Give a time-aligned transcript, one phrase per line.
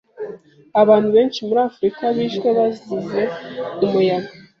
[0.81, 3.21] Abantu benshi muri Afrika bishwe bazize
[3.83, 4.31] umuyaga.